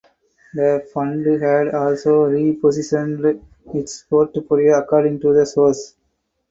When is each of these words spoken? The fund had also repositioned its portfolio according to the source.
The 0.55 0.89
fund 0.95 1.23
had 1.43 1.75
also 1.75 2.27
repositioned 2.27 3.39
its 3.75 4.01
portfolio 4.01 4.79
according 4.79 5.19
to 5.19 5.31
the 5.31 5.45
source. 5.45 5.93